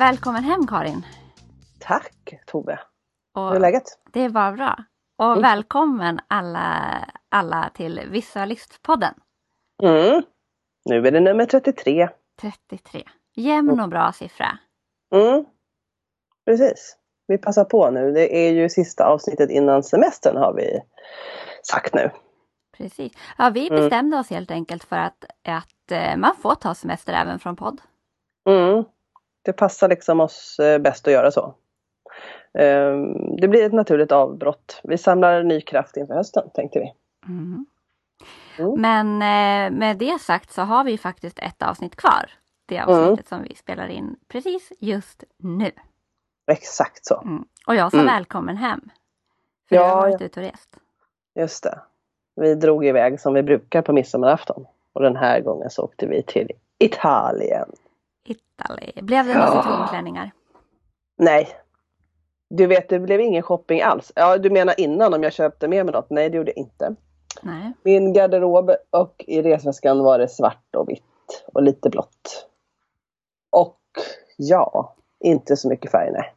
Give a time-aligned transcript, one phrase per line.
[0.00, 1.06] Välkommen hem Karin!
[1.80, 2.78] Tack Tove!
[3.34, 3.82] Och Hur är läget?
[4.12, 4.84] Det är bara bra.
[5.18, 5.42] Och Mm.
[5.42, 6.98] välkommen alla,
[7.28, 9.14] alla till Visualistpodden
[9.82, 10.22] Mm.
[10.84, 12.08] Nu är det nummer 33.
[12.40, 13.02] 33.
[13.36, 14.58] Jämn och bra siffra.
[15.14, 15.44] Mm.
[16.46, 16.96] Precis.
[17.26, 18.12] Vi passar på nu.
[18.12, 20.80] Det är ju sista avsnittet innan semestern har vi
[21.62, 22.10] sagt nu.
[22.76, 23.12] Precis.
[23.38, 23.80] Ja, vi Mm.
[23.82, 27.80] bestämde oss helt enkelt för att, att eh, man får ta semester även från podd.
[28.48, 28.84] Mm.
[29.42, 31.54] Det passar liksom oss eh, bäst att göra så.
[32.58, 34.80] Ehm, Det blir ett naturligt avbrott.
[34.84, 36.92] Vi samlar ny kraft inför hösten tänkte vi.
[37.28, 37.66] Mm.
[38.58, 38.80] Mm.
[38.80, 42.30] Men eh, med det sagt så har vi faktiskt ett avsnitt kvar.
[42.66, 42.88] Det Mm.
[42.98, 45.70] avsnittet som vi spelar in precis just nu.
[46.50, 47.20] Exakt så.
[47.20, 47.44] Mm.
[47.66, 48.06] Och jag sa Mm.
[48.14, 48.80] välkommen hem.
[49.68, 50.26] För Ja, jag har varit ja.
[50.26, 50.76] ute och rest.
[51.34, 51.78] Just det.
[52.36, 54.66] Vi drog iväg som vi brukar på midsommarafton.
[54.92, 57.68] Och den här gången så åkte vi till Italien.
[58.24, 58.92] Italy.
[59.02, 59.62] Blev det några Ja.
[59.62, 60.30] citronklänningar?
[61.18, 61.48] Nej.
[62.50, 64.12] Du vet, det blev ingen shopping alls.
[64.14, 66.10] Ja, du menar innan om jag köpte med mig något?
[66.10, 66.94] Nej, det gjorde jag inte.
[67.42, 67.72] Nej.
[67.82, 71.04] Min garderob och i resväskan var det svart och vitt
[71.54, 72.48] och lite blått.
[73.50, 73.80] Och
[74.36, 76.34] ja, inte så mycket färg nej.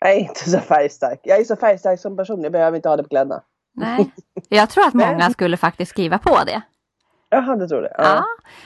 [0.00, 1.20] Jag är inte så färgstark.
[1.22, 3.42] Jag är så färgstark som person, jag behöver inte ha det på kläderna.
[3.74, 4.10] Nej.
[4.48, 6.62] Jag tror att många skulle faktiskt skriva på det.
[7.30, 7.94] Jaha, du tror det?
[7.98, 8.04] Ja.
[8.04, 8.24] Ja,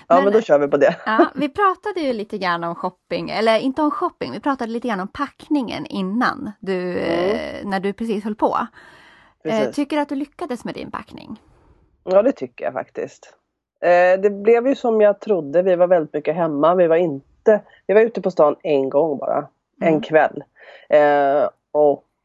[0.09, 0.97] ja, men- men då kör vi på det.
[1.07, 4.89] ja, vi pratade ju lite grann om shopping, eller inte om shopping, vi pratade lite
[4.89, 8.59] grann om packningen innan, du, eh, när du precis höll på.
[9.45, 9.77] Eh, Precis.
[9.77, 11.41] tycker du att du lyckades med din packning?
[12.05, 13.35] Ja, det tycker jag faktiskt.
[13.81, 15.63] Eh, det blev ju som jag trodde.
[15.63, 16.75] Vi var väldigt mycket hemma.
[16.75, 17.61] Vi var inte...
[17.87, 19.49] Vi var ute på stan en gång bara.
[19.81, 20.01] En Mm.
[20.01, 20.45] kväll.
[20.89, 21.49] Eh,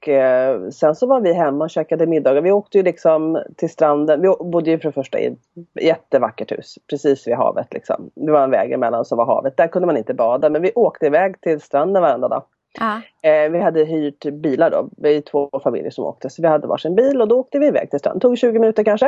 [0.07, 2.41] och eh, sen så var vi hemma och käkade middagar.
[2.41, 4.21] Vi åkte ju liksom till stranden.
[4.21, 5.37] Vi bodde ju för det första i ett
[5.81, 6.75] jättevackert hus.
[6.89, 8.09] Precis vid havet liksom.
[8.15, 9.57] Det var en väg emellan så var havet.
[9.57, 10.49] Där kunde man inte bada.
[10.49, 12.43] Men vi åkte iväg till stranden varenda dag.
[12.79, 14.89] Ja, Eh, vi hade hyrt bilar då.
[14.97, 16.29] Vi är två familjer som åkte.
[16.29, 18.19] Så vi hade varsin bil och då åkte vi iväg till stranden.
[18.19, 19.05] tog 20 minuter kanske.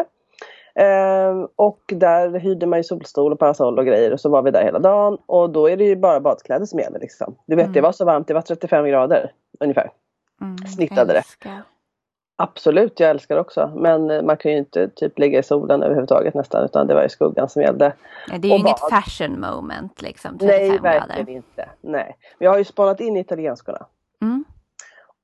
[0.76, 4.52] Eh, och där hyrde man ju solstol och parasoll och grejer och så var vi
[4.52, 5.18] där hela dagen.
[5.26, 7.36] Och då är det ju bara badkläder som gäller liksom.
[7.46, 7.74] Du vet Mm.
[7.74, 9.90] det var så varmt, det var 35 grader ungefär.
[10.42, 11.24] Mm, Snittade det.
[12.42, 13.72] Absolut, jag älskar också.
[13.76, 17.04] Men eh, man kan ju inte typ ligga i solen överhuvudtaget nästan utan det var
[17.04, 17.94] ju skuggan som gällde.
[18.28, 18.90] Ja, Det är ju Och inget bad.
[19.04, 20.82] fashion moment liksom, 35 Nej, grader.
[21.08, 21.70] verkligen inte.
[21.82, 22.18] Nej.
[22.40, 23.86] Men jag har ju spanat in italienskorna.
[24.22, 24.44] Mm,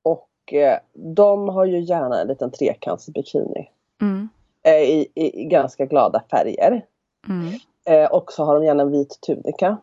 [0.03, 0.79] Och eh,
[1.15, 3.69] de har ju gärna en liten trekantsbikini.
[4.01, 4.29] mm,
[4.63, 6.85] eh, i, i, i ganska glada färger.
[7.27, 7.53] mm.
[7.87, 9.77] Eh, och så har de gärna en vit tunika.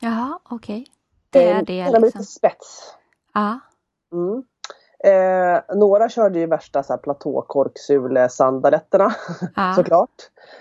[0.00, 0.86] Jaha, okej.
[1.30, 2.18] Det är Eh, det gärna med liksom.
[2.20, 2.94] lite spets.
[3.34, 3.60] Ja,
[4.12, 4.42] Mm.
[5.04, 9.12] Eh, några körde ju värsta så här, platåkorksule-sandaletterna
[9.56, 9.72] ja.
[9.76, 10.10] såklart.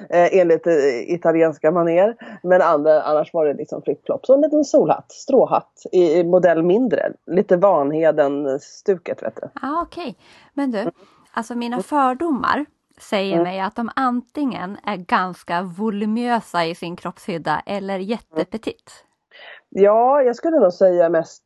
[0.09, 0.73] Eh, enligt eh,
[1.13, 2.15] italienska maner.
[2.43, 6.63] Men andra, annars var det liksom flipflops och en liten solhatt, stråhatt i, i modell
[6.63, 7.13] mindre.
[7.25, 9.49] Lite Vanheden-stuket vet du.
[9.61, 10.17] Ja, okej.
[10.53, 10.91] Men du,
[11.31, 12.65] alltså mina fördomar
[13.01, 13.43] säger Mm.
[13.43, 18.91] mig att de antingen är ganska voluminösa i sin kroppshydda eller jättepetit.
[19.69, 21.43] Ja, jag skulle nog säga mest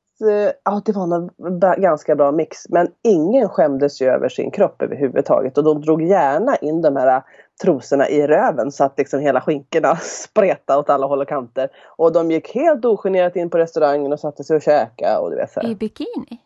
[0.64, 2.70] Ja, det var ba- ganska bra mix.
[2.70, 5.58] Men ingen skämdes ju över sin kropp överhuvudtaget.
[5.58, 7.24] Och de drog gärna in de här
[7.64, 11.70] trosorna i röven så att liksom hela skinkorna spretade åt alla håll och kanter.
[11.98, 15.36] Och de gick helt ogenerat in på restaurangen och satte sig och käkade och du
[15.36, 16.42] vet så I bikini?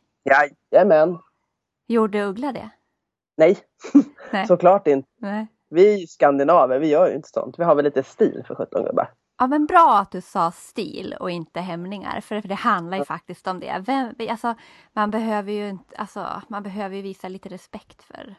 [0.72, 1.18] Jajamän.
[1.88, 2.70] Gjorde Uggla det?
[3.38, 3.58] Nej,
[4.32, 4.46] Nej.
[4.48, 5.08] såklart inte.
[5.22, 5.48] Nej.
[5.70, 7.60] Vi är ju skandinaver, vi gör ju inte sånt.
[7.60, 9.10] Vi har väl lite stil för 17 gubbar.
[9.38, 13.48] Ja men bra att du sa stil och inte hämningar för, det handlar ju faktiskt
[13.48, 13.84] om det.
[13.88, 14.56] Vem, alltså,
[14.94, 18.36] man behöver ju inte, alltså, man behöver ju visa lite respekt för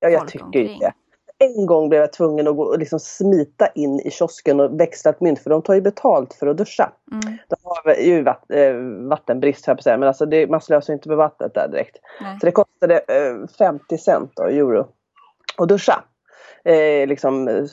[0.00, 0.78] Ja, jag tycker omkring.
[0.78, 0.92] det.
[1.38, 5.10] En gång blev jag tvungen att gå och liksom smita in i kiosken och växla
[5.10, 6.92] ett mynt för de tar ju betalt för att duscha.
[7.12, 8.74] Mm, De har ju vatt, eh,
[9.08, 11.96] vattenbrist här på säga men alltså det, man slösar inte med vattnet där direkt.
[12.20, 12.40] nej.
[12.40, 14.88] Så det kostade eh, 50 cent då, euro
[15.58, 16.04] att duscha.
[16.64, 17.64] Eh, liksom eh,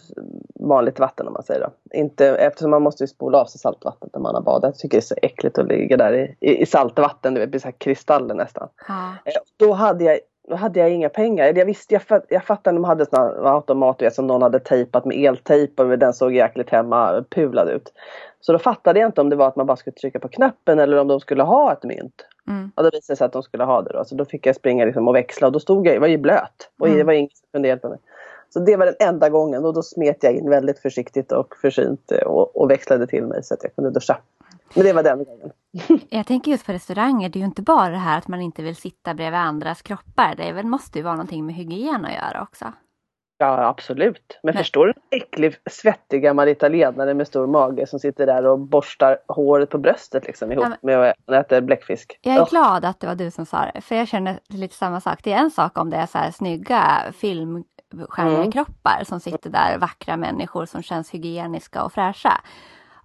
[0.59, 1.97] vanligt vatten om man säger då.
[1.97, 4.69] Inte, eftersom man måste ju spola av sig saltvattnet när man har badat.
[4.69, 7.47] Jag tycker det är så äckligt att ligga där i, i, i saltvatten, du vet,
[7.47, 8.68] det blir så här kristaller nästan.
[8.88, 9.13] Ja.
[9.25, 10.19] Eh, Då hade jag,
[10.50, 11.53] då hade jag inga pengar.
[11.56, 15.06] Jag visste, jag, fatt, jag fattade att de hade såna automater som någon hade tejpat
[15.06, 17.94] med eltejp och den såg jäkligt hemmapulad ut.
[18.42, 20.80] Så då fattade jag inte om det var att man bara skulle trycka på knappen
[20.80, 22.25] eller om de skulle ha ett mynt.
[22.47, 22.71] Mm.
[22.75, 24.06] Och då visade det sig att de skulle ha det då.
[24.06, 26.18] Så då fick jag springa liksom och växla och då stod jag, jag var ju
[26.18, 26.69] blöt.
[26.80, 26.97] Och Mm.
[26.97, 27.97] det var ingen som kunde hjälpa mig.
[28.49, 32.11] Så det var den enda gången och då smet jag in väldigt försiktigt och försynt
[32.11, 34.17] eh, och, och växlade till mig så att jag kunde duscha.
[34.73, 35.51] Men det var den gången.
[36.09, 38.61] Jag tänker just på restauranger, det är ju inte bara det här att man inte
[38.63, 40.35] vill sitta bredvid andras kroppar.
[40.37, 42.73] Det väl, måste ju vara någonting med hygien att göra också.
[43.37, 44.39] Ja absolut.
[44.43, 44.63] Men Nej.
[44.63, 49.17] förstår du en äcklig svettig gammal italienare med stor mage som sitter där och borstar
[49.27, 52.19] håret på bröstet liksom ihop Ja, men- med att äta bläckfisk.
[52.21, 52.49] Jag är Ugh.
[52.49, 55.19] glad att det var du som sa det, för jag känner lite samma sak.
[55.23, 57.01] Det är en sak om det är så här snygga
[57.91, 62.41] filmstjärnekroppar som sitter där, vackra människor som känns hygieniska och fräscha.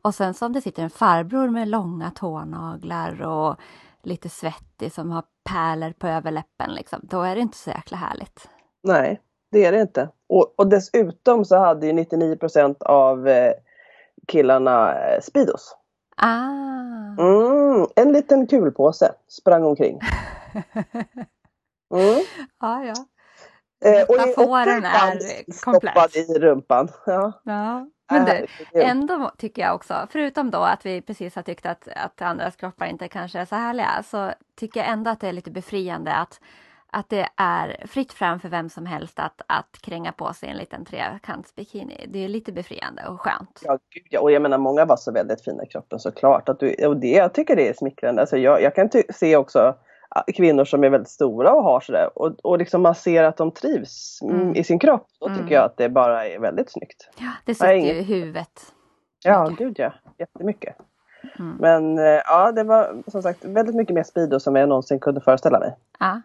[0.03, 3.57] Och sen som det sitter en farbror med långa tånaglar och
[4.03, 7.01] lite svettig som har pärlor på överläppen liksom.
[7.03, 8.49] Då är det inte så jäkla härligt.
[8.83, 9.21] Nej,
[9.51, 10.09] det är det inte.
[10.29, 13.53] Och, och dessutom så hade ju 99% av eh,
[14.27, 15.77] killarna eh, Speedos.
[16.17, 16.65] Ah!
[17.19, 20.01] Mm, en liten kulpåse sprang omkring.
[21.95, 22.25] Mm.
[22.61, 22.95] Ja, ja.
[23.85, 25.93] Eh, Metaforen och är komplex.
[25.93, 26.89] stoppad i rumpan.
[27.07, 27.33] Ja.
[27.45, 27.87] ja.
[28.11, 28.25] Men
[28.73, 32.57] du, ändå tycker jag också, förutom då att vi precis har tyckt att, att andras
[32.57, 36.15] kroppar inte kanske är så härliga, så tycker jag ändå att det är lite befriande
[36.15, 36.41] att,
[36.91, 40.57] att det är fritt fram för vem som helst att, att kränga på sig en
[40.57, 42.07] liten trekantsbikini.
[42.09, 43.63] Det är lite befriande och skönt.
[43.65, 44.21] Ja, gud, ja.
[44.21, 46.49] Och jag menar många var så väldigt fina i kroppen såklart.
[46.49, 48.21] Att du, och det, jag tycker det är smickrande.
[48.21, 49.75] Alltså jag, jag kan se också
[50.37, 52.11] kvinnor som är väldigt stora och har sådär.
[52.19, 54.41] Och, och liksom man ser att de trivs mm.
[54.41, 54.57] Mm.
[54.57, 55.07] i sin kropp.
[55.21, 55.39] Då Mm.
[55.39, 57.09] tycker jag att det bara är väldigt snyggt.
[57.19, 58.61] Ja, det sitter ju i huvudet.
[59.25, 59.59] Ja, Mycket.
[59.59, 59.93] gud ja.
[60.19, 60.77] Jättemycket.
[61.39, 61.57] Mm.
[61.61, 65.21] Men eh, ja, det var som sagt väldigt mycket mer Speedo som jag någonsin kunde
[65.21, 65.77] föreställa mig.
[66.01, 66.21] Ja.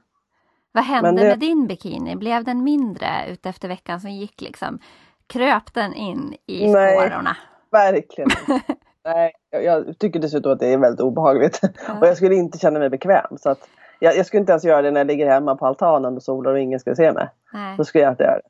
[0.71, 2.15] Vad hände det- med din bikini?
[2.15, 4.79] Blev den mindre utefter veckan som gick liksom?
[5.27, 7.37] Kröp den in i skårorna?
[7.71, 8.29] Verkligen.
[9.05, 11.59] Nej, jag, tycker dessutom att det är väldigt obehagligt.
[12.01, 13.37] Och jag skulle inte känna mig bekväm.
[13.37, 13.67] Så att
[13.99, 16.51] jag, jag skulle inte ens göra det när jag ligger hemma på altanen och solar
[16.51, 17.29] och ingen skulle se mig.
[17.53, 17.77] Nej.
[17.77, 18.49] Då skulle jag inte göra det.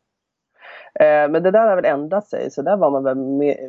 [0.94, 2.52] Eh, men det där har väl ändrat sig.
[2.52, 3.18] Så där var man väl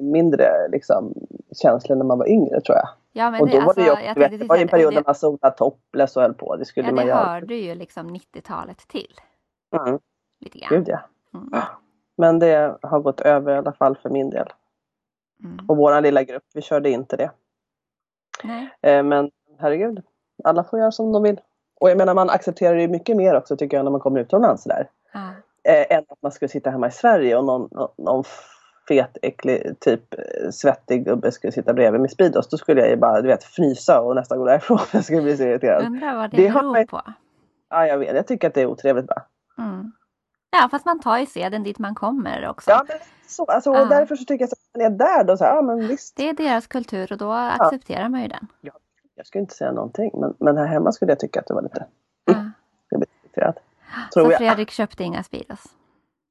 [0.00, 1.14] mindre liksom,
[1.62, 2.88] känslig när man var yngre tror jag.
[3.12, 4.68] Ja, men och det, då var alltså, det också, jag vet, det var ju en
[4.68, 6.56] period det, när man solade topless och höll på.
[6.56, 7.24] Det skulle ja, man det göra.
[7.24, 9.14] hörde ju liksom 90-talet till.
[9.76, 9.98] Mm,
[10.40, 10.68] Lite grann.
[10.70, 11.00] gud ja.
[11.34, 11.62] Mm.
[12.16, 14.48] Men det har gått över i alla fall för min del.
[15.44, 15.66] Mm.
[15.68, 17.30] Och våran lilla grupp, vi körde inte det.
[18.44, 18.68] Nej.
[18.82, 20.02] Eh, men herregud,
[20.44, 21.40] alla får göra som de vill.
[21.80, 24.64] Och jag menar man accepterar ju mycket mer också tycker jag när man kommer utomlands
[24.64, 24.88] där.
[25.12, 25.20] Ja.
[25.72, 28.24] Eh, än att man skulle sitta hemma i Sverige och någon, någon, någon
[28.88, 32.48] fet, äcklig, typ eh, svettig gubbe skulle sitta bredvid med Speedos.
[32.48, 34.78] Då skulle jag ju bara du vet frysa och nästan gå därifrån.
[34.92, 35.84] Jag skulle bli så irriterad.
[35.86, 37.00] Undrar vad det, Det beror man- på.
[37.70, 38.16] Ja, jag vet.
[38.16, 39.22] Jag tycker att det är otrevligt bara.
[39.58, 39.92] Mm.
[40.50, 42.70] Ja, fast man tar ju seden dit man kommer också.
[42.70, 43.44] Ja, men så.
[43.44, 43.82] Alltså, Ja.
[43.82, 45.88] och därför så tycker jag att när jag är där då så här, ja men
[45.88, 46.16] visst.
[46.16, 48.46] Det är deras kultur och då accepterar man ju den.
[49.20, 50.10] Jag skulle inte säga någonting.
[50.14, 51.84] Men, men här hemma skulle jag tycka att det var lite
[52.24, 52.34] Ja.
[53.24, 53.56] irriterat.
[54.10, 54.38] Så Tror jag.
[54.38, 55.64] Fredrik köpte inga Speedos.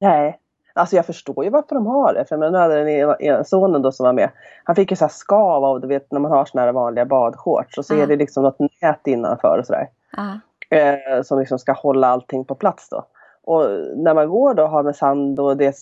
[0.00, 0.38] Nej.
[0.72, 2.24] Alltså jag förstår ju varför de har det.
[2.24, 4.30] För men nu hade den ena, sonen då som var med.
[4.64, 7.04] Han fick ju så här skav av, du vet när man har såna här vanliga
[7.04, 7.78] badshorts.
[7.78, 8.02] Och så Ja.
[8.02, 9.88] är det liksom något nät innanför och sådär.
[10.16, 10.40] Ja.
[10.76, 13.04] Eh, som liksom ska hålla allting på plats då.
[13.44, 13.62] Och
[13.96, 15.76] när man går då och har med sand och det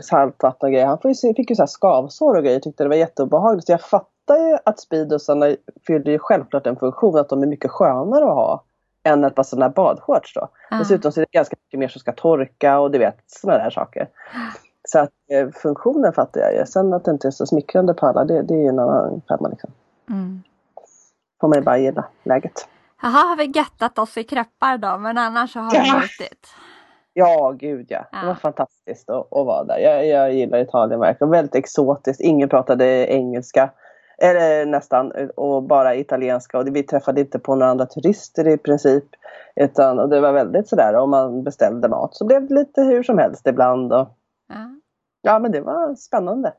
[0.00, 0.86] saltvatten och grejer.
[0.86, 2.60] Han får ju, fick ju så här skavsår och grejer.
[2.60, 3.66] Tyckte det var jätteobehagligt.
[3.66, 3.80] Så jag
[4.28, 7.18] fattar ju att speedosarna fyller ju självklart en funktion.
[7.18, 8.64] Att de är mycket skönare att ha.
[9.04, 10.48] Än ett par sådana här badshorts då.
[10.70, 10.76] Ja.
[10.78, 13.70] Dessutom så är det ganska mycket mer som ska torka och du vet sådana där
[13.70, 14.08] saker.
[14.88, 16.66] Så att eh, funktionen fattar jag ju.
[16.66, 19.20] Sen att det inte är så smickrande på alla det, det är ju en annan
[19.28, 19.70] femma liksom.
[20.10, 20.42] Mm.
[21.40, 22.68] Får man ju bara gilla läget.
[23.02, 25.82] Jaha, har vi göttat oss i kroppar då, men annars så har Ja.
[25.84, 26.46] vi njutit.
[27.12, 27.98] Ja, gud ja.
[27.98, 28.26] Det Ja.
[28.26, 29.78] var fantastiskt att, att vara där.
[29.78, 31.30] Jag, jag gillar Italien verkligen.
[31.30, 32.20] Väldigt exotiskt.
[32.20, 33.70] Ingen pratade engelska.
[34.22, 35.12] Eller nästan.
[35.36, 36.58] Och bara italienska.
[36.58, 39.04] Och vi träffade inte på några andra turister i princip.
[39.56, 40.94] Utan, och det var väldigt sådär.
[40.94, 43.92] Om man beställde mat så blev det lite hur som helst ibland.
[43.92, 44.08] Och,
[44.48, 44.70] Ja.
[45.22, 46.52] ja, men det var spännande.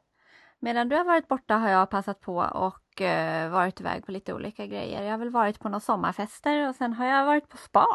[0.59, 4.33] Medan du har varit borta har jag passat på och eh, varit iväg på lite
[4.33, 5.03] olika grejer.
[5.03, 7.85] Jag har väl varit på några sommarfester och sen har jag varit på spa.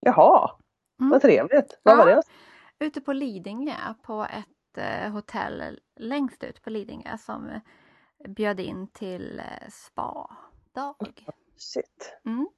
[0.00, 0.50] Jaha,
[1.00, 1.10] Mm.
[1.10, 1.80] vad trevligt.
[1.82, 2.14] Vad var Ja.
[2.78, 2.86] det?
[2.86, 7.50] Ute på Lidingö på ett eh, hotell längst ut på Lidingö som
[8.28, 11.26] bjöd in till eh, spa-dag.
[11.56, 12.18] Shit.
[12.26, 12.48] Mm.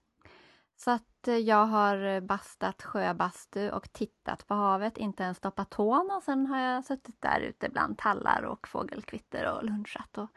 [0.76, 6.10] Så att eh, jag har bastat sjöbastu och tittat på havet, inte ens stoppat tån
[6.16, 10.28] och sen har jag suttit där ute bland tallar och fågelkvitter och lunchat och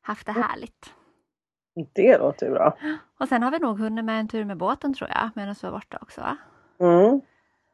[0.00, 0.94] haft det härligt.
[1.94, 2.76] Det låter ju bra.
[3.20, 5.66] Och sen har vi nog hunnit med en tur med båten tror jag, medan vi
[5.68, 6.36] var borta också va?
[6.80, 7.20] Mm.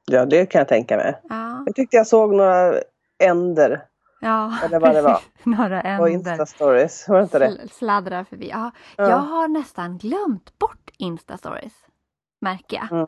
[0.06, 1.20] Ja, det kan jag tänka mig.
[1.28, 2.74] Ja, Jag tyckte jag såg några
[3.18, 3.86] änder
[4.24, 5.20] ja Eller vad det var.
[5.42, 7.08] Några änder Insta-stories.
[7.08, 7.48] Var det inte det?
[7.48, 8.50] sl- sladdrar förbi.
[8.50, 9.08] Ja, Ja.
[9.10, 11.72] Jag har nästan glömt bort Insta-stories,
[12.40, 12.92] märker jag.
[12.92, 13.06] Mm.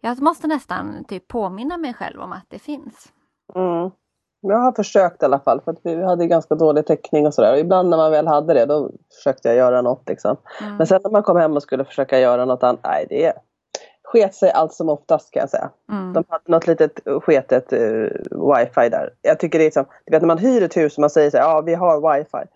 [0.00, 3.08] Jag måste nästan typ påminna mig själv om att det finns.
[3.54, 3.90] Mm.
[4.40, 7.52] Jag har försökt i alla fall för att vi hade ganska dålig täckning och sådär.
[7.52, 10.36] Och ibland när man väl hade det då försökte jag göra något liksom.
[10.60, 10.76] Mm.
[10.76, 13.32] Men sen när man kom hem och skulle försöka göra något annat, nej det
[14.12, 15.70] sket sig allt som oftast kan jag säga.
[15.90, 16.12] Mm.
[16.12, 19.14] De hade något litet sketet uh, wifi där.
[19.22, 21.30] Jag tycker det är liksom, du vet när man hyr ett hus och man säger
[21.30, 22.50] så här, ja vi har wifi.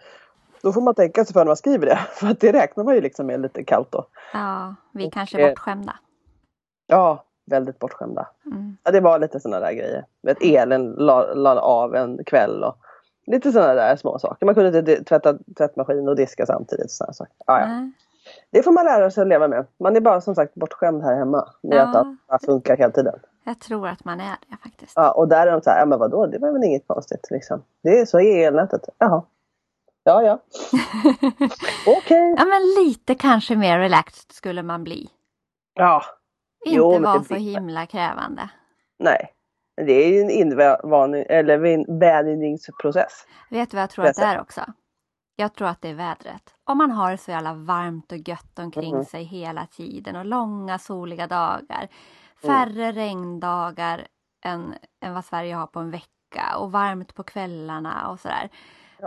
[0.62, 1.96] Då får man tänka sig för när man skriver det.
[2.12, 4.06] För att det räknar man ju liksom med lite kallt då.
[4.32, 5.96] Ja, vi Och, kanske eh, är bortskämda.
[6.86, 8.28] Ja, väldigt bortskämda.
[8.46, 8.76] Mm.
[8.84, 10.04] Ja, det var lite sådana där grejer.
[10.22, 12.76] Vet, elen la, la av en kväll och
[13.26, 14.46] lite sådana där små saker.
[14.46, 16.90] Man kunde inte tvätta tvättmaskin och diska samtidigt.
[16.90, 17.34] Såna saker.
[17.46, 17.90] Ja, ja.
[18.52, 19.66] Det får man lära sig att leva med.
[19.80, 21.82] Man är bara som sagt bortskämd här hemma med Ja.
[22.00, 23.14] att allt funkar hela tiden.
[23.44, 24.92] Jag tror att man är det faktiskt.
[24.96, 27.26] Ja, och där är de så här, ja men vadå, det var väl inget konstigt
[27.30, 27.62] liksom.
[27.82, 28.88] Det är så i elnätet.
[28.98, 29.22] Jaha.
[30.04, 30.38] Ja, ja.
[31.98, 32.34] Okej.
[32.38, 35.08] Ja, men lite kanske mer relaxed skulle man bli.
[35.74, 36.02] Ja,
[36.64, 38.50] Inte Jo, vara så himla krävande.
[38.98, 39.32] nej.
[39.76, 43.26] Det är ju en invänjningsprocess.
[43.50, 44.60] Vet du vad jag tror att det är också?
[45.36, 46.42] Jag tror att det är vädret.
[46.64, 49.04] Om man har så jävla varmt och gött omkring Mm.
[49.04, 51.88] sig hela tiden och långa soliga dagar.
[52.42, 54.06] Färre regndagar
[54.44, 54.74] än,
[55.04, 58.48] än vad Sverige har på en vecka och varmt på kvällarna och sådär.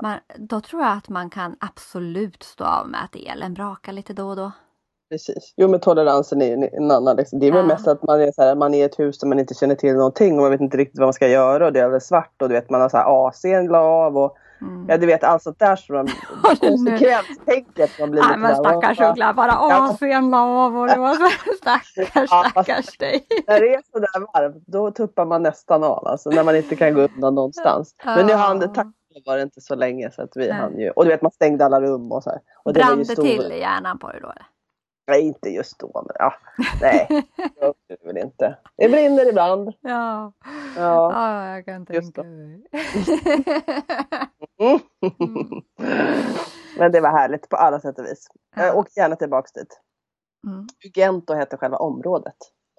[0.02, 4.14] Man, då tror jag att man kan absolut stå av med att elen brakar lite
[4.14, 4.52] då och då.
[5.10, 5.54] Precis.
[5.58, 7.16] Jo men toleransen är ju en annan.
[7.16, 7.40] Liksom.
[7.40, 7.68] Det är väl Ja.
[7.68, 9.76] mest att man är, så här, man är i ett hus där man inte känner
[9.76, 12.08] till någonting och man vet inte riktigt vad man ska göra och det är alldeles
[12.08, 14.86] svart och du vet man har så här AC'n la av och Mm.
[14.90, 16.08] ja du vet allt sånt där som
[16.60, 19.98] konsekvenstänket man blir Nej men stackars "Vad- Uggla, bara Ja.
[20.02, 23.26] AC'n la av och det var så stackars, stackars dig.
[23.48, 26.94] När det är sådär varmt då tuppar man nästan av alltså när man inte kan
[26.94, 27.96] gå undan någonstans.
[28.06, 28.88] Men nu hann det, tack
[29.26, 30.52] var det inte så länge så att vi Nej.
[30.58, 30.90] hann ju.
[30.90, 32.40] Och du vet man stängde alla rum och så här.
[32.64, 34.28] Och det Brann det stor- till i hjärnan på dig då?
[34.28, 34.46] eller?
[35.08, 36.34] Nej inte just då men ja.
[36.82, 37.08] Nej.
[37.60, 38.58] Jag upplever väl inte.
[38.78, 39.74] Det brinner ibland.
[39.82, 40.32] Ja.
[40.78, 41.12] Ja.
[41.14, 42.68] ja, jag kan tänka mig.
[44.60, 44.80] Mm.
[45.20, 45.62] Mm.
[46.78, 48.28] Men det var härligt på alla sätt och vis.
[48.56, 48.74] Ja.
[48.74, 49.82] åker gärna tillbaks dit.
[50.48, 50.68] Mm.
[50.86, 52.36] Ugento heter själva området.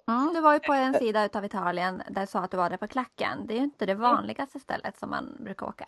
[0.07, 2.69] Mm, du var ju på en sida utav Italien där du sa att du var
[2.69, 3.47] där på Klacken.
[3.47, 5.85] Det är ju inte det vanligaste stället som man brukar åka.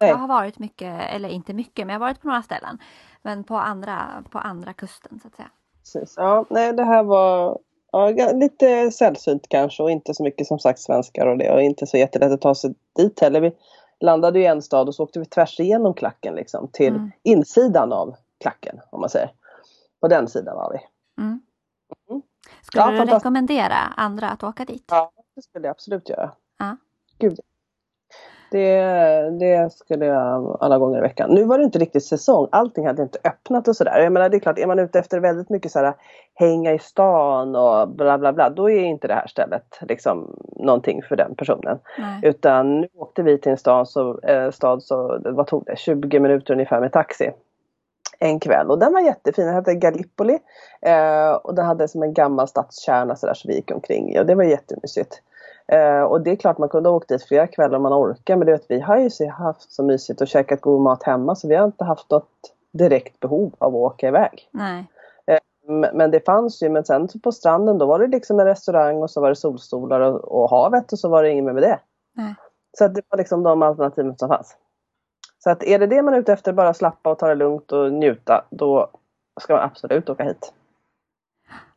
[0.00, 0.10] Nej.
[0.10, 2.78] Jag har varit mycket, eller inte mycket, men jag har varit på några ställen.
[3.22, 5.50] Men på andra, på andra kusten så att säga.
[5.84, 6.14] Precis.
[6.16, 7.58] Ja, nej det här var
[7.92, 11.86] ja, lite sällsynt kanske och inte så mycket som sagt svenskar och det och inte
[11.86, 13.40] så jättelätt att ta sig dit heller.
[13.40, 13.52] Vi
[14.00, 17.10] landade i en stad och så åkte vi tvärs igenom klacken liksom till Mm.
[17.22, 19.30] insidan av klacken om man säger.
[20.00, 20.78] På den sidan var vi.
[21.22, 21.40] Mm.
[22.10, 22.22] Mm.
[22.62, 24.84] Skulle Ja, du rekommendera andra att åka dit?
[24.88, 26.32] Ja, det skulle jag absolut göra.
[26.58, 26.76] Ja.
[27.18, 27.40] Gud.
[28.54, 31.30] Det, det skulle jag alla gånger i veckan.
[31.30, 32.48] Nu var det inte riktigt säsong.
[32.52, 34.00] Allting hade inte öppnat och sådär.
[34.00, 35.94] Jag menar det är klart, är man ute efter väldigt mycket så här
[36.34, 38.50] hänga i stan och bla bla bla.
[38.50, 41.78] Då är inte det här stället liksom någonting för den personen.
[41.98, 42.20] Nej.
[42.22, 45.78] Utan nu åkte vi till en stad så, eh, stad så vad tog det?
[45.78, 47.30] 20 minuter ungefär med taxi.
[48.18, 49.46] En kväll och den var jättefin.
[49.46, 50.38] Den hette Gallipoli.
[50.82, 54.20] Eh, och den hade som en gammal stadskärna så där så vi gick omkring i
[54.20, 55.22] och det var jättemysigt.
[55.68, 58.36] Eh, och det är klart man kunde ha åkt dit flera kvällar om man orkar
[58.36, 61.48] men du vet vi har ju haft så mysigt och käkat god mat hemma så
[61.48, 62.30] vi har inte haft något
[62.72, 64.48] direkt behov av att åka iväg.
[64.50, 64.86] Nej.
[65.68, 69.02] M- Men det fanns ju, men sen på stranden då var det liksom en restaurang
[69.02, 71.62] och så var det solstolar och, och havet och så var det inget mer med
[71.62, 71.80] det.
[72.12, 72.34] Nej.
[72.78, 74.56] Så att det var liksom de alternativen som fanns.
[75.38, 77.72] Så att är det det man är ute efter, bara slappa och ta det lugnt
[77.72, 78.90] och njuta, då
[79.40, 80.52] ska man absolut åka hit.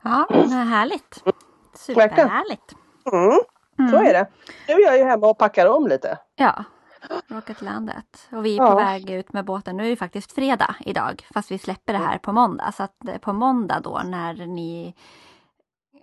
[0.04, 1.24] Ja, härligt.
[1.76, 2.72] Superhärligt.
[3.12, 3.40] Mm,
[3.80, 3.92] Mm.
[3.92, 4.28] så är det.
[4.68, 6.18] Nu är jag ju hemma och packar om lite.
[6.36, 6.64] Ja,
[7.38, 8.28] åka till landet.
[8.32, 8.70] Och vi är Ja.
[8.72, 9.78] på väg ut med båten.
[9.78, 12.72] Nu är det faktiskt fredag idag, fast vi släpper det här på måndag.
[12.72, 14.96] Så att eh, på måndag då när ni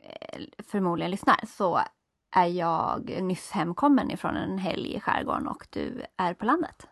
[0.02, 0.40] eh,
[0.70, 1.80] förmodligen lyssnar så
[2.36, 6.86] är jag nyss hemkommen ifrån en helg i skärgården och du är på landet.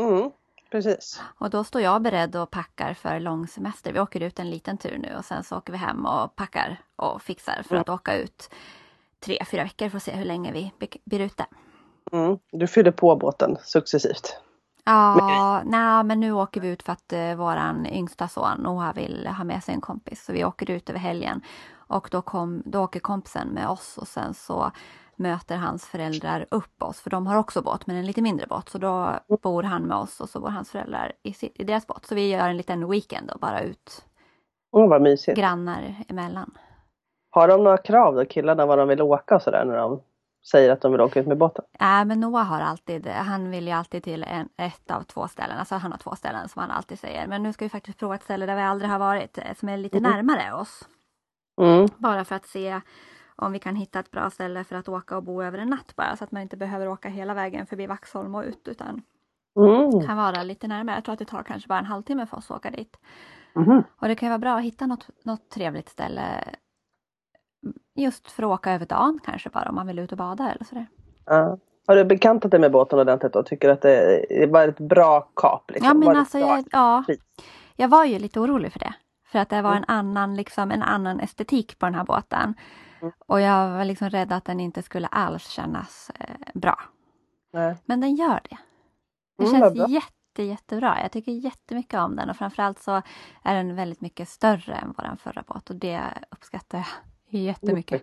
[0.00, 0.30] Mm,
[0.70, 1.22] precis.
[1.38, 3.92] Och då står jag beredd och packar för lång semester.
[3.92, 6.80] Vi åker ut en liten tur nu och sen så åker vi hem och packar
[6.96, 8.50] och fixar för att åka ut
[9.24, 10.72] tre, fyra veckor för att se hur länge vi
[11.04, 11.46] blir ute.
[12.12, 14.40] Mm, du fyller på båten successivt.
[14.84, 19.26] Ja, nej, men nu åker vi ut för att uh, våran yngsta son Noah vill
[19.26, 20.24] ha med sig en kompis.
[20.24, 21.42] Så vi åker ut över helgen.
[21.74, 24.70] Och då, kom, då åker kompisen med oss och sen så
[25.16, 27.00] möter hans föräldrar upp oss.
[27.00, 28.68] För de har också båt, men en lite mindre båt.
[28.68, 32.06] Så då bor han med oss och så bor hans föräldrar i, i deras båt.
[32.06, 34.04] Så vi gör en liten weekend och bara ut
[34.76, 35.38] Mm, vad mysigt.
[35.38, 36.58] grannar emellan.
[37.38, 40.00] Har de några krav då, killarna, vad de vill åka och sådär när de
[40.50, 41.64] säger att de vill åka ut med båten?
[41.80, 45.58] Nej, men Noah har alltid, han vill ju alltid till en, ett av två ställen.
[45.58, 47.26] Alltså han har två ställen som han alltid säger.
[47.26, 49.68] Men nu ska vi faktiskt prova ett ställe där vi aldrig har varit, eh, som
[49.68, 50.10] är lite Mhm.
[50.10, 50.88] närmare oss.
[51.60, 52.80] Mm, Bara för att se
[53.36, 55.96] om vi kan hitta ett bra ställe för att åka och bo över en natt
[55.96, 56.16] bara.
[56.16, 58.68] Så att man inte behöver åka hela vägen förbi Vaxholm och ut.
[58.68, 59.02] Utan
[59.56, 60.96] mm, kan vara lite närmare.
[60.96, 62.96] Jag tror att det tar kanske bara en halvtimme för oss att åka dit.
[63.54, 63.82] mhm.
[64.00, 66.22] Och det kan ju vara bra att hitta något, något trevligt ställe
[67.98, 70.64] just för att åka över dagen kanske bara om man vill ut och bada eller
[70.64, 70.86] sådär.
[71.24, 71.58] Ja.
[71.86, 75.70] Har du bekantat dig med båten ordentligt och tycker att det var ett bra kap?
[75.70, 75.86] Liksom?
[75.88, 77.04] Ja men det alltså jag, ja,
[77.76, 78.94] jag var ju lite orolig för det.
[79.26, 79.82] För att det var Mm.
[79.88, 82.54] en annan, liksom, en annan estetik på den här båten.
[83.00, 83.12] Mm.
[83.26, 86.80] Och jag var liksom rädd att den inte skulle alls kännas eh, bra.
[87.52, 87.76] Nej.
[87.86, 88.58] Men den gör det.
[89.38, 89.88] Det Mm, känns bra.
[89.88, 90.98] jätte, jättebra.
[91.02, 93.02] Jag tycker jättemycket om den och framförallt så
[93.42, 96.00] är den väldigt mycket större än vår förra båt och det
[96.30, 96.86] uppskattar jag
[97.28, 98.02] jättemycket.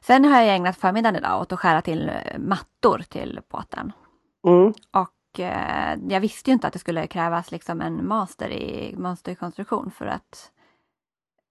[0.00, 3.92] Sen har jag ägnat förmiddagen idag åt att skära till eh, mattor till båten.
[4.46, 4.72] Mm.
[4.90, 9.90] Och eh, jag visste ju inte att det skulle krävas liksom en master i mönsterkonstruktion
[9.90, 10.50] för att,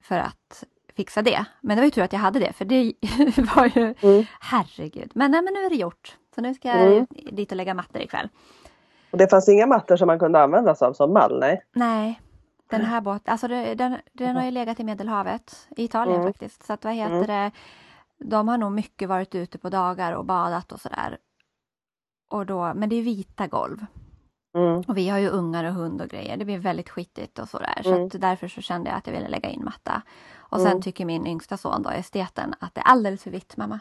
[0.03, 0.63] för att
[0.95, 1.45] fixa det.
[1.61, 2.93] Men det var ju tur att jag hade det för det
[3.55, 4.25] var ju, Mm.
[4.39, 5.11] herregud.
[5.15, 6.17] Men, nej, men nu är det gjort.
[6.35, 7.07] Så nu ska jag Mm.
[7.31, 8.29] dit och lägga mattor ikväll.
[9.11, 11.39] Och det fanns inga mattor som man kunde använda sig av som mall?
[11.39, 11.63] Nej.
[11.73, 12.21] Nej,
[12.69, 16.33] den här båten, alltså det, den, den har ju legat i Medelhavet, i Italien Mm.
[16.33, 16.65] faktiskt.
[16.65, 17.51] Så att vad heter det,
[18.19, 21.17] de har nog mycket varit ute på dagar och badat och sådär.
[22.29, 23.85] Och då, men det är vita golv.
[24.57, 24.81] Mm.
[24.87, 26.37] Och vi har ju ungar och hund och grejer.
[26.37, 27.79] Det blir väldigt skitigt och sådär.
[27.83, 28.05] Så Mm.
[28.05, 30.01] att därför så kände jag att jag ville lägga in matta.
[30.35, 30.81] Och sen Mm.
[30.81, 33.79] tycker min yngsta son då, esteten, att det är alldeles för vitt mamma.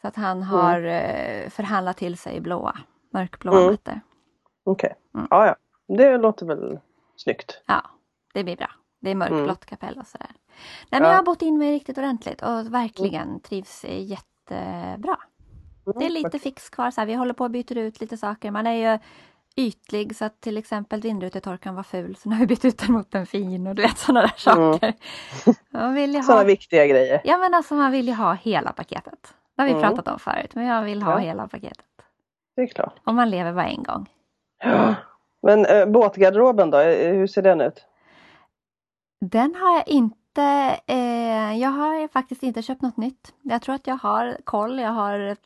[0.00, 2.78] Så att han har eh, förhandlat till sig blåa,
[3.12, 3.70] mörkblåa Mm.
[3.70, 4.00] mattor.
[4.64, 4.94] Okej.
[5.14, 5.26] Mm.
[5.30, 5.56] Ja, ja.
[5.96, 6.78] Det låter väl
[7.16, 7.62] snyggt.
[7.66, 7.82] Ja,
[8.32, 8.70] det blir bra.
[9.00, 9.56] Det är mörkblått Mm.
[9.56, 10.30] kapell och sådär.
[10.90, 11.08] Nej men Ja.
[11.08, 15.16] jag har bott in mig riktigt ordentligt och verkligen trivs jättebra.
[15.86, 15.98] Mm.
[15.98, 16.90] Det är lite fix kvar.
[16.90, 18.50] Så här, vi håller på och byter ut lite saker.
[18.50, 18.98] Man är ju
[19.56, 22.92] ytlig så att till exempel vindrutetorkaren var ful så nu har vi bytt ut den
[22.92, 24.72] mot en fin och du vet sådana där Mm.
[24.78, 24.94] saker.
[25.94, 27.20] Vill ju Sådana ha, viktiga grejer.
[27.24, 29.34] ja men alltså man vill ju ha hela paketet.
[29.56, 29.82] Det har vi Mm.
[29.82, 31.18] pratat om förut men jag vill ha Ja.
[31.18, 31.86] hela paketet.
[32.56, 32.94] Det är klart.
[33.06, 34.10] Och man lever bara en gång.
[34.64, 34.94] Ja.
[35.42, 37.84] Men äh, båtgarderoben då, Eh, hur ser den ut?
[39.30, 40.42] Den har jag inte,
[40.86, 43.34] eh, jag har faktiskt inte köpt något nytt.
[43.42, 44.78] Jag tror att jag har koll.
[44.78, 45.36] Jag har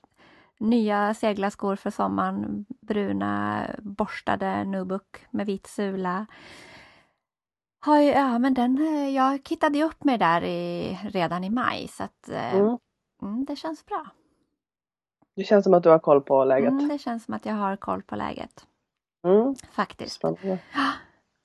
[0.58, 2.66] nya seglarskor för sommaren.
[2.68, 6.26] Bruna borstade Nubuck med vit sula.
[7.80, 11.50] Har ju, ja men den, eh, jag kittade ju upp mig där i, redan i
[11.50, 12.78] maj så att eh, Mm.
[13.22, 14.06] mm, det känns bra.
[15.36, 16.70] Det känns som att du har koll på läget.
[16.70, 18.66] Mm, det känns som att jag har koll på läget.
[19.26, 19.54] Mm.
[19.70, 20.14] Faktiskt.
[20.14, 20.58] Spännande.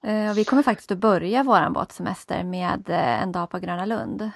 [0.04, 3.86] Eh, och vi kommer faktiskt att börja våran båtsemester med eh, en dag på Gröna
[3.86, 4.32] Lund.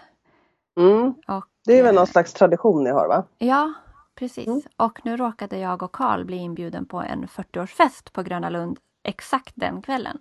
[0.80, 1.13] Mm.
[1.28, 3.23] Och, Det är väl eh, någon slags tradition ni har va?
[3.38, 3.73] Ja,
[4.15, 4.47] precis.
[4.47, 4.62] Mm.
[4.78, 9.54] Och nu råkade jag och Karl bli inbjuden på en 40-årsfest på Gröna Lund exakt
[9.56, 10.19] den kvällen.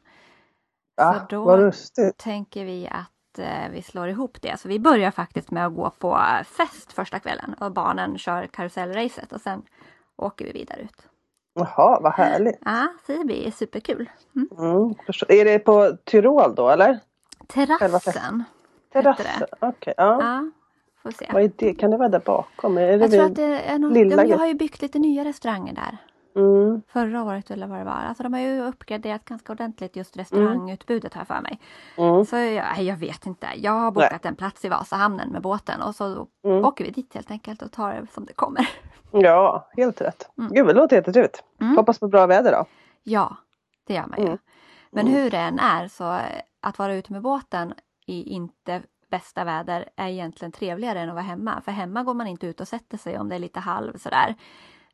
[0.96, 2.16] Ja, Så då vad lustigt.
[2.16, 3.11] tänker vi att
[3.70, 4.61] vi slår ihop det.
[4.61, 9.33] Så vi börjar faktiskt med att gå på fest första kvällen och barnen kör karusellracet
[9.33, 9.62] och sen
[10.16, 11.09] åker vi vidare ut.
[11.54, 12.58] Jaha, vad härligt.
[12.64, 14.10] Ja, det blir superkul.
[14.36, 14.48] Mm.
[14.58, 14.94] Mm.
[15.28, 16.98] Är det på Tyrol då eller?
[17.48, 18.44] Terrassen.
[18.92, 19.18] Terrass?
[19.18, 19.46] det.
[19.60, 20.18] Okej, ja.
[20.20, 20.50] Ja,
[21.02, 21.28] får se.
[21.32, 21.74] Vad är det?
[21.74, 22.78] Kan det vara där bakom?
[22.78, 24.98] Är det Jag tror att det är något, lilla de, jag har ju byggt lite
[24.98, 25.98] nya restauranger där.
[26.42, 26.82] mm.
[26.88, 27.92] Förra året eller vad det var.
[28.08, 31.60] Alltså de har ju uppgraderat ganska ordentligt just restaurangutbudet här för mig.
[31.96, 32.24] Mm.
[32.24, 33.46] Så jag, jag vet inte.
[33.56, 36.64] Jag har bokat en plats i Vasahamnen med båten och så Mm.
[36.64, 38.68] åker vi dit helt enkelt och tar det som det kommer.
[39.22, 40.31] Ja, helt rätt.
[40.38, 40.53] Mm.
[40.53, 41.44] Gud, det låter jättetrevligt.
[41.61, 41.77] Mm.
[41.77, 42.66] Hoppas på bra väder då.
[43.03, 43.37] Ja,
[43.87, 44.27] det gör man ju.
[44.27, 44.38] Mm.
[44.90, 45.18] Men Mm.
[45.20, 47.74] hur det än är så eh, att vara ute med båten
[48.07, 51.61] i inte bästa väder är egentligen trevligare än att vara hemma.
[51.61, 54.35] För hemma går man inte ut och sätter sig om det är lite halv sådär.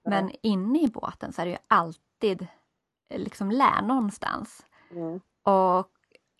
[0.04, 2.46] Men inne i båten så är det ju alltid
[3.08, 4.66] eh, liksom lä någonstans.
[4.90, 5.20] Mm.
[5.42, 5.88] Och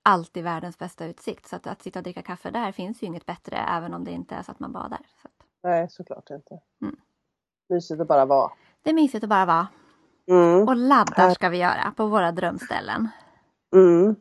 [0.03, 1.49] alltid världens bästa utsikt.
[1.49, 4.11] Så att, att sitta och dricka kaffe där finns ju inget bättre även om det
[4.11, 5.01] inte är så att man badar.
[5.23, 6.61] Så att, Nej, såklart inte.
[6.83, 6.97] Mm.
[7.71, 8.51] Mysigt att bara vara.
[8.83, 9.67] det är mysigt att bara vara.
[10.29, 10.69] Mm.
[10.69, 13.09] Och laddar ska vi göra på våra drömställen.
[13.75, 14.17] Mm.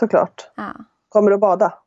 [0.00, 0.50] Såklart.
[0.56, 0.70] Ja.
[1.08, 1.78] Kommer du att bada?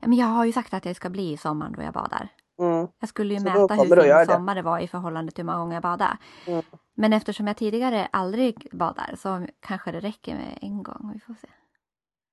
[0.00, 2.28] Ja, Men jag har ju sagt att jag ska bli i sommar då jag badar.
[2.58, 2.88] Mm.
[3.00, 4.26] Jag skulle ju Så mäta hur fin det.
[4.26, 6.16] sommar det var i förhållande till hur många gånger jag badade.
[6.46, 6.62] Mm.
[6.96, 11.10] Men eftersom jag tidigare aldrig badar så kanske det räcker med en gång.
[11.14, 11.48] Vi får se.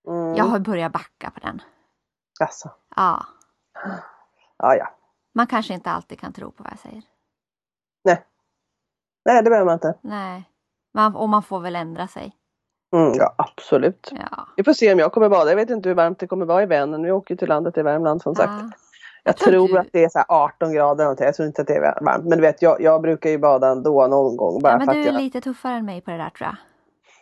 [0.07, 0.35] Mm.
[0.35, 1.61] Jag har börjat backa på den.
[2.39, 2.71] Alltså.
[2.95, 3.25] Ja,
[4.57, 4.87] Ja, ja.
[5.35, 7.03] man kanske inte alltid kan tro på vad jag säger.
[9.25, 9.93] Nej, det behöver man inte.
[10.01, 10.49] Nej,
[10.93, 12.35] man, och man får väl ändra sig.
[12.95, 14.11] Mm, ja, absolut.
[14.11, 14.47] Ja.
[14.57, 15.49] Vi får se om jag kommer bada.
[15.51, 17.03] Jag vet inte hur varmt det kommer vara i Vänern.
[17.03, 18.51] Vi åker till landet i Värmland som sagt.
[18.61, 18.69] Ja.
[19.23, 21.25] Jag tror tror du- att det är så här 18 grader någonting.
[21.25, 22.23] Jag tror inte att det är varmt.
[22.25, 24.61] Men du vet, jag, jag brukar ju bada ändå någon gång.
[24.61, 26.47] Bara ja, men för du är jag, lite tuffare än mig på det där tror
[26.47, 26.55] jag.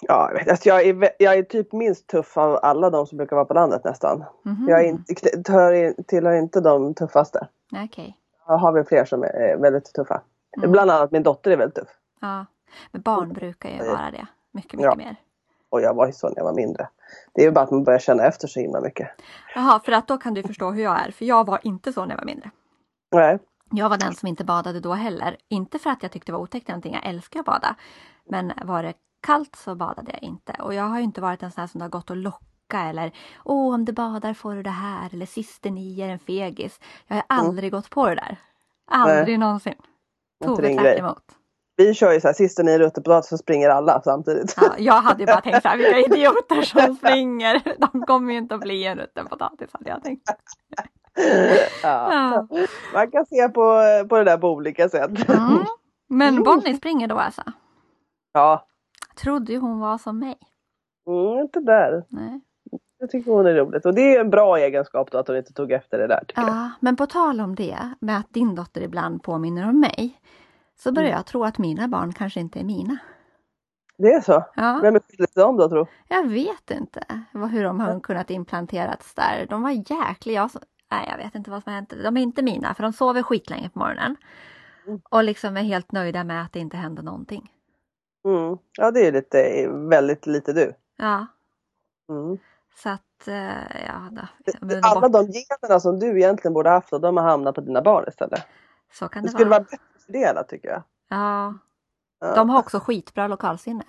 [0.02, 3.18] ja, jag, vet, alltså jag, är, jag är typ minst tuff av alla de som
[3.18, 4.24] brukar vara på landet nästan.
[4.46, 4.66] Mhm.
[4.70, 7.48] Jag är inte, hör, in- tillhör inte de tuffaste.
[7.86, 8.18] Okej.
[8.48, 10.22] Jag har väl fler som är väldigt tuffa.
[10.58, 10.72] Mm.
[10.72, 11.90] Bland annat min dotter är väldigt tuff.
[12.22, 12.46] Ja.
[12.92, 14.28] Men barn brukar ju vara det.
[14.52, 14.96] Mycket, mycket Ja.
[14.96, 15.16] mer.
[15.70, 16.90] Och jag var ju så när jag var mindre.
[17.34, 19.10] Det är ju bara att man börjar känna efter så himla mycket.
[19.56, 21.12] Jaha, för att då kan du förstå hur jag är.
[21.12, 22.52] För jag var inte så när jag var mindre.
[23.12, 23.40] Nej.
[23.72, 25.38] Jag var den som inte badade då heller.
[25.48, 27.76] Inte för att jag tyckte det var otäckt någonting, jag älskar att bada.
[28.26, 30.56] Men var det kallt så badade jag inte.
[30.60, 33.12] Och jag har ju inte varit en sån här som har gått och locka eller
[33.46, 36.80] Åh, om du badar får du det här eller systern i är en fegis.
[37.08, 37.48] Jag har Mm.
[37.48, 38.38] aldrig gått på det där.
[38.88, 39.38] Aldrig Nej.
[39.38, 39.76] någonsin.
[40.42, 40.98] Tvärt grej.
[41.00, 41.24] emot.
[41.76, 44.56] Vi kör ju så här, sista nio rutter på datorn så springer alla samtidigt.
[44.62, 47.62] Ja, jag hade ju bara tänkt så här, vilka idioter som springer.
[47.78, 50.30] De kommer ju inte att bli en rutten potatis hade jag tänkt.
[51.84, 52.48] Ja.
[52.94, 55.30] Man kan se på, på det där på olika sätt.
[55.30, 55.66] Mm.
[56.10, 57.44] Men Bonnie springer då alltså.
[58.34, 58.66] Ja,
[59.22, 60.38] Trodde ju hon var som mig.
[61.08, 62.06] mm, inte där.
[62.10, 62.42] Nej.
[63.02, 63.86] Jag tycker hon är roligt.
[63.86, 66.24] Och det är en bra egenskap då att hon inte tog efter det där.
[66.28, 66.50] Tycker jag.
[66.52, 70.20] Ja, men på tal om det med att din dotter ibland påminner om mig.
[70.80, 71.18] Så börjar Mm.
[71.18, 72.98] jag tro att mina barn kanske inte är mina.
[73.98, 74.44] Det är så?
[74.56, 75.88] Ja, Vem är skyldig till dem då tro?
[76.08, 79.46] jag vet inte vad, hur de har kunnat implanterats där.
[79.50, 80.36] De var jäkliga.
[80.42, 80.60] Jag, så-
[80.92, 81.94] nej, jag vet inte vad som har hänt.
[82.04, 84.16] De är inte mina för de sover skitlänge på morgonen.
[84.88, 85.02] Mm.
[85.10, 87.52] Och liksom är helt nöjda med att det inte händer någonting.
[88.26, 88.58] Mm.
[88.78, 90.74] Ja, det är lite, väldigt lite du.
[90.98, 91.28] Ja,
[92.10, 92.38] Mm.
[92.76, 94.22] Så att eh, ja, då,
[94.84, 97.82] Alla bort, de generna som du egentligen borde haft, och de har hamnat på dina
[97.82, 98.44] barn istället.
[98.94, 99.60] så kan Det det skulle vara.
[99.60, 100.84] vara bättre fördelat tycker jag.
[101.10, 101.54] Ja,
[102.20, 102.36] Ja.
[102.36, 103.84] de har också skitbra lokalsinne.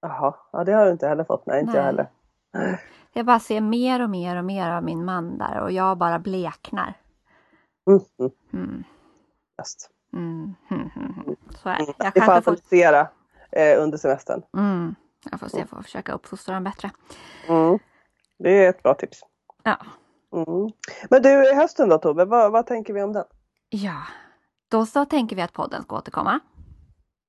[0.00, 1.46] Jaha, ja, det har du inte heller fått.
[1.46, 2.06] Nej, inte jag Nej.
[2.52, 2.78] heller.
[3.12, 6.18] Jag bara ser mer och mer och mer av min man där och jag bara
[6.18, 6.94] bleknar.
[7.86, 8.00] Mm.
[8.18, 8.32] Mm.
[8.52, 8.84] Mm,
[9.58, 9.90] Just.
[10.12, 11.36] mm, mm, mm, mm.
[11.62, 11.82] Så är det.
[11.82, 11.94] Mm.
[11.98, 13.08] Jag kanske får, analysera
[13.52, 14.42] eh, under semestern.
[14.56, 14.94] mm,
[15.30, 16.90] jag får se, jag får försöka uppfostra dem bättre.
[17.48, 17.78] Mm.
[18.42, 19.20] Det är ett bra tips.
[19.62, 19.76] Ja.
[20.32, 20.72] Mm.
[21.10, 23.24] Men du, hösten då Tove, vad, vad tänker vi om den?
[23.68, 24.02] ja,
[24.70, 26.40] då så tänker vi att podden ska återkomma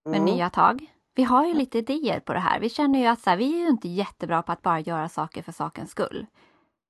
[0.06, 0.26] med Mm.
[0.26, 0.88] nya tag.
[1.15, 2.60] Vi har ju lite idéer på det här.
[2.60, 5.10] Vi känner ju att så här, vi är ju inte jättebra på att bara göra
[5.10, 6.26] saker för sakens skull.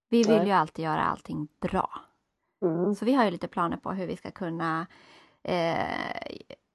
[0.09, 0.45] Vi vill Nej.
[0.47, 1.89] ju alltid göra allting bra.
[2.65, 2.95] Mm.
[2.95, 4.87] Så vi har ju lite planer på hur vi ska kunna
[5.43, 5.93] eh,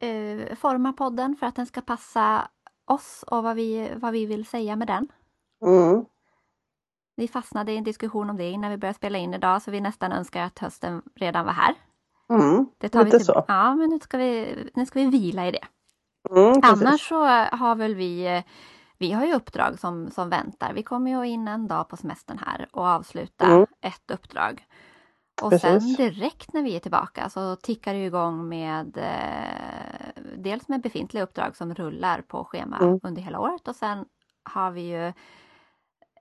[0.09, 2.49] eh, forma podden för att den ska passa
[2.85, 5.09] oss och vad vi, vad vi vill säga med den.
[5.67, 6.05] Mm.
[7.19, 9.81] Vi fastnade i en diskussion om det innan vi började spela in idag så vi
[9.81, 11.75] nästan önskar att hösten redan var här.
[12.31, 12.67] Mm.
[12.79, 13.45] Det tar vi Lite till, så.
[13.49, 15.65] Ja, men nu ska, vi, nu ska vi vila i det.
[16.31, 16.61] Mm.
[16.63, 17.25] Annars så
[17.57, 18.43] har väl vi eh,
[18.99, 20.73] vi har ju uppdrag som, som väntar.
[20.73, 23.67] Vi kommer ju in en dag på semestern här och avsluta Mm.
[23.81, 24.67] ett uppdrag.
[25.43, 25.71] Och Precis.
[25.71, 31.23] sen direkt när vi är tillbaka så tickar det igång med eh, dels med befintliga
[31.25, 33.01] uppdrag som rullar på schema Mm.
[33.03, 34.05] under hela året och sen
[34.43, 35.13] har vi ju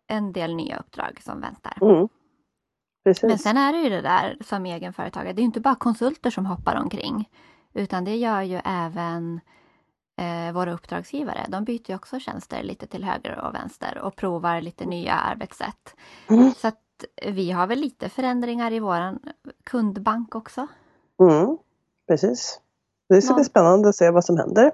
[0.07, 1.77] en del nya uppdrag som väntar.
[1.81, 2.07] Mm.
[3.23, 6.45] Men sen är det ju det där som egenföretagare, det är inte bara konsulter som
[6.45, 7.29] hoppar omkring.
[7.73, 9.39] Utan det gör ju även
[10.17, 11.45] eh, våra uppdragsgivare.
[11.49, 15.95] De byter ju också tjänster lite till höger och vänster och provar lite nya arbetssätt.
[16.29, 16.51] Mm.
[16.51, 16.81] Så att
[17.25, 19.19] vi har väl lite förändringar i våran
[19.63, 20.67] kundbank också.
[21.21, 21.57] Mm.
[22.07, 22.61] Precis.
[23.09, 24.71] Det ska Någon- bli spännande att se vad som händer.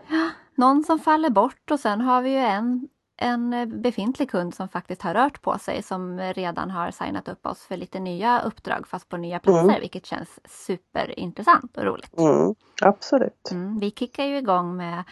[0.56, 4.69] Någon som faller bort och sen har vi ju en, en eh, befintlig kund som
[4.69, 8.88] faktiskt har rört på sig som redan har signat upp oss för lite nya uppdrag
[8.88, 9.80] fast på nya platser Mm.
[9.80, 12.19] vilket känns superintressant och roligt.
[12.19, 12.56] Mm.
[12.82, 13.52] Absolut.
[13.52, 15.04] Mm, vi kickar ju igång med,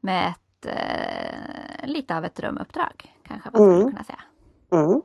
[0.00, 3.90] med ett, eh, lite av ett drömuppdrag kanske man skulle Mm.
[3.92, 4.20] kunna säga.
[4.72, 5.02] Mm.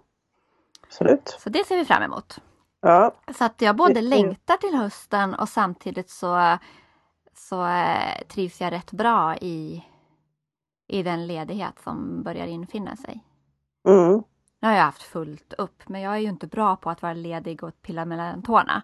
[0.84, 1.38] Absolut.
[1.40, 2.38] Så det ser vi fram emot.
[2.82, 3.14] Ja.
[3.38, 6.58] Så att jag både längtar till hösten och samtidigt så,
[7.38, 9.84] så eh, trivs jag rätt bra i,
[10.94, 13.24] i den ledighet som börjar infinna sig.
[13.88, 14.24] Mm.
[14.60, 17.14] Nu har jag haft fullt upp men jag är ju inte bra på att vara
[17.14, 18.82] ledig och pilla mellan tårna.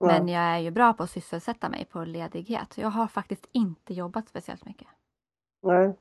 [0.00, 0.34] Men Ja.
[0.34, 2.78] jag är ju bra på att sysselsätta mig på ledighet.
[2.78, 4.88] Jag har faktiskt inte jobbat speciellt mycket.
[5.62, 5.96] Nej.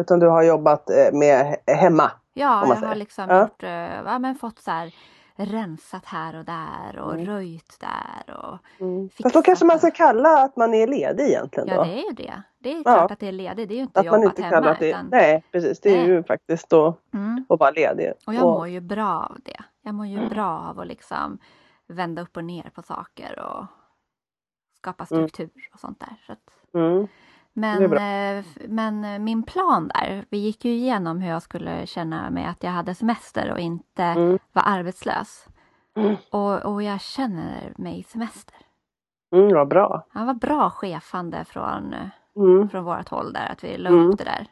[0.00, 2.10] Utan du har jobbat eh, med hemma.
[2.34, 3.40] Ja, jag har liksom Ja.
[3.42, 3.70] gjort, eh,
[4.04, 4.94] ja, men fått så här
[5.36, 7.26] rensat här och där och Mm.
[7.26, 8.34] röjt där.
[8.36, 9.08] Och, Mm.
[9.22, 11.84] Fast då kanske man ska kalla att man är ledig egentligen ja, då.
[11.84, 12.42] det är ju det.
[12.58, 12.82] Det är Ja.
[12.82, 13.68] klart att det är ledigt.
[13.68, 14.70] Det är ju inte att man jobbat inte hemma.
[14.70, 16.06] att det utan, Nej precis, det är Nej.
[16.06, 17.44] ju faktiskt då mm.
[17.48, 18.12] att vara ledig.
[18.26, 19.60] Och jag mår ju bra av det.
[19.82, 20.22] Jag mår Mm.
[20.22, 21.38] ju bra av att liksom
[21.88, 23.66] vända upp och ner på saker och
[24.78, 25.28] skapa Mm.
[25.28, 26.16] struktur och sånt där.
[26.26, 27.08] Så att, Mm.
[27.58, 32.30] Men, eh, men eh, min plan där, vi gick ju igenom hur jag skulle känna
[32.30, 34.38] mig att jag hade semester och inte Mm.
[34.52, 35.46] var arbetslös.
[35.96, 36.16] Mm.
[36.32, 38.56] Och, och jag känner mig semester.
[39.34, 40.06] Mm, vad bra.
[40.10, 41.94] Han var bra chefande från,
[42.36, 42.68] Mm.
[42.68, 44.10] från vårt håll där, att vi la Mm.
[44.10, 44.46] upp det där.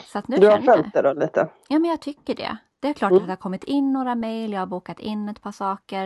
[0.00, 0.76] Så att nu Du har känner jag.
[0.76, 1.48] följt det då lite?
[1.68, 2.56] Ja, men jag tycker det.
[2.80, 3.20] Det är klart Mm.
[3.22, 6.04] att det har kommit in några mejl, jag har bokat in ett par saker.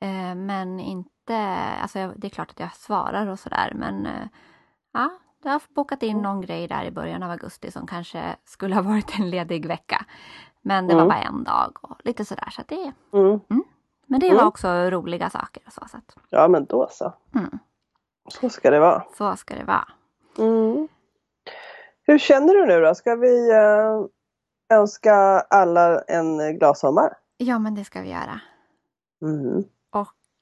[0.00, 1.36] Eh, men inte,
[1.82, 4.26] alltså det är klart att jag svarar och sådär men eh,
[4.92, 5.10] ja,
[5.42, 6.22] jag har bokat in Mm.
[6.22, 10.04] någon grej där i början av augusti som kanske skulle ha varit en ledig vecka.
[10.62, 11.08] Men det var Mm.
[11.08, 13.40] bara en dag och lite sådär så att det är Mm.
[14.06, 14.38] Men det Mm.
[14.38, 15.82] var också roliga saker och så.
[15.90, 17.12] så att, Ja men då så.
[17.34, 17.58] mm,
[18.28, 19.04] Så ska det vara.
[19.18, 19.88] så ska det vara.
[20.38, 20.88] Mm.
[22.02, 22.94] Hur känner du nu då?
[22.94, 24.04] Ska vi eh,
[24.78, 25.14] önska
[25.50, 27.12] alla en glad sommar?
[27.36, 28.40] Ja, men det ska vi göra.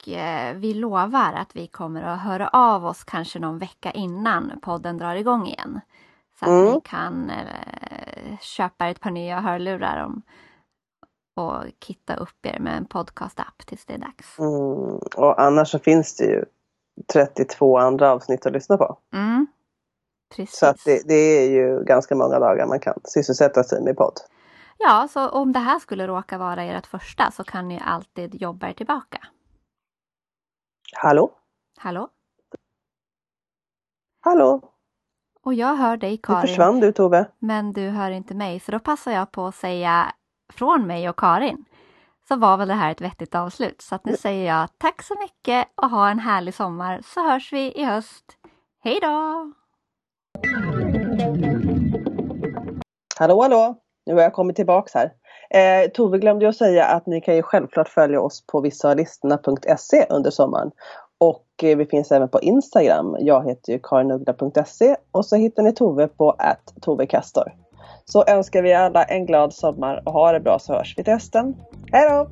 [0.04, 4.52] Och eh, vi lovar att vi kommer att höra av oss kanske någon vecka innan
[4.62, 5.80] podden drar igång igen.
[6.38, 6.72] Så att Mm.
[6.72, 10.22] ni kan eh, köpa ett par nya hörlurar om,
[11.36, 14.38] och kitta upp er med en podcast-app tills det är dags.
[14.38, 14.98] Mm.
[15.16, 16.44] Och annars så finns det ju
[17.12, 18.98] 32 andra avsnitt att lyssna på.
[19.14, 19.46] Mm.
[20.48, 24.20] Så att det, det är ju ganska många dagar man kan sysselsätta sig med podd.
[24.78, 28.68] Ja, så om det här skulle råka vara ert första så kan ni alltid jobba
[28.68, 29.18] er tillbaka.
[30.94, 31.30] Hallå?
[31.78, 32.08] Hallå?
[34.20, 34.70] Hallå?
[35.42, 37.26] Och jag hör dig Nu Karin, försvann du Tove.
[37.38, 38.60] men du hör inte mig.
[38.60, 40.12] Så då passar jag på att säga
[40.52, 41.64] från mig och Karin
[42.28, 43.80] så var väl det här ett vettigt avslut.
[43.82, 47.52] Så att nu säger jag tack så mycket och ha en härlig sommar så hörs
[47.52, 48.24] vi i höst.
[48.84, 49.52] Hej då!
[53.18, 53.80] Hallå hallå!
[54.06, 55.12] Nu har jag kommit tillbaks här.
[55.54, 60.06] Eh, Tove glömde ju att säga att ni kan ju självklart följa oss på vissalistorna.se
[60.10, 60.70] under sommaren.
[61.18, 63.16] Och eh, vi finns även på Instagram.
[63.20, 67.52] Jag heter ju karinuggla.se och så hittar ni Tove på att tovekastor.
[68.04, 71.12] Så önskar vi alla en glad sommar och ha det bra så hörs vi till
[71.12, 71.56] hösten.
[71.92, 72.28] Hej då!